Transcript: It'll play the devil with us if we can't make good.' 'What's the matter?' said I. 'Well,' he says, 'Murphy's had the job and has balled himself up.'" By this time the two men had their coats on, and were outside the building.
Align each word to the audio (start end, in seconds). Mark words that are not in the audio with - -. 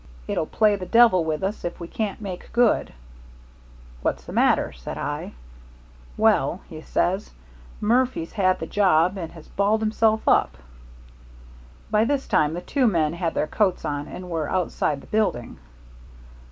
It'll 0.27 0.47
play 0.47 0.75
the 0.75 0.87
devil 0.87 1.23
with 1.23 1.43
us 1.43 1.63
if 1.63 1.79
we 1.79 1.87
can't 1.87 2.19
make 2.19 2.51
good.' 2.53 2.91
'What's 4.01 4.23
the 4.25 4.33
matter?' 4.33 4.73
said 4.73 4.97
I. 4.97 5.33
'Well,' 6.17 6.61
he 6.67 6.81
says, 6.81 7.29
'Murphy's 7.79 8.31
had 8.33 8.57
the 8.59 8.65
job 8.65 9.15
and 9.15 9.31
has 9.33 9.47
balled 9.47 9.81
himself 9.81 10.27
up.'" 10.27 10.57
By 11.91 12.03
this 12.05 12.27
time 12.27 12.55
the 12.55 12.61
two 12.61 12.87
men 12.87 13.13
had 13.13 13.35
their 13.35 13.45
coats 13.45 13.85
on, 13.85 14.07
and 14.07 14.27
were 14.27 14.49
outside 14.49 15.01
the 15.01 15.05
building. 15.05 15.59